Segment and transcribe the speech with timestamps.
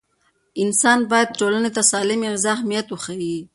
[0.63, 3.37] انسان باید ټولنې ته د سالمې غذا اهمیت وښيي.